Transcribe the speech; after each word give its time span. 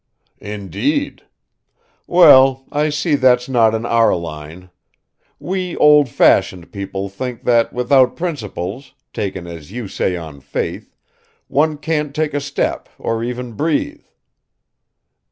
"Indeed. 0.41 1.25
Well, 2.07 2.65
I 2.71 2.89
see 2.89 3.13
that's 3.13 3.47
not 3.47 3.75
in 3.75 3.85
our 3.85 4.15
line. 4.15 4.71
We 5.37 5.75
old 5.77 6.09
fashioned 6.09 6.71
people 6.71 7.07
think 7.07 7.43
that 7.43 7.71
without 7.71 8.15
principles, 8.15 8.95
taken 9.13 9.45
as 9.45 9.71
you 9.71 9.87
say 9.87 10.17
on 10.17 10.39
faith, 10.41 10.95
one 11.47 11.77
can't 11.77 12.15
take 12.15 12.33
a 12.33 12.39
step 12.41 12.89
or 12.97 13.23
even 13.23 13.51
breathe. 13.53 14.07